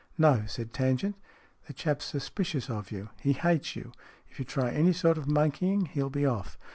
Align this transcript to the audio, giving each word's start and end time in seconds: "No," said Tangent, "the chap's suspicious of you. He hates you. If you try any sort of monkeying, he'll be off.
"No," 0.17 0.45
said 0.47 0.73
Tangent, 0.73 1.15
"the 1.67 1.73
chap's 1.73 2.05
suspicious 2.05 2.71
of 2.71 2.91
you. 2.91 3.09
He 3.19 3.33
hates 3.33 3.75
you. 3.75 3.91
If 4.31 4.39
you 4.39 4.45
try 4.45 4.71
any 4.71 4.93
sort 4.93 5.19
of 5.19 5.27
monkeying, 5.27 5.85
he'll 5.85 6.09
be 6.09 6.25
off. 6.25 6.57